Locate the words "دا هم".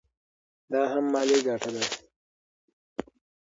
0.71-1.03